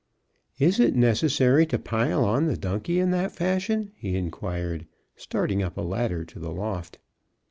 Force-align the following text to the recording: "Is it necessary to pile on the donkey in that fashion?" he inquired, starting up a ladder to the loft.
"Is 0.57 0.79
it 0.79 0.95
necessary 0.95 1.63
to 1.67 1.77
pile 1.77 2.25
on 2.25 2.47
the 2.47 2.57
donkey 2.57 2.99
in 2.99 3.11
that 3.11 3.33
fashion?" 3.35 3.91
he 3.93 4.15
inquired, 4.15 4.87
starting 5.15 5.61
up 5.61 5.77
a 5.77 5.81
ladder 5.81 6.25
to 6.25 6.39
the 6.39 6.49
loft. 6.51 6.97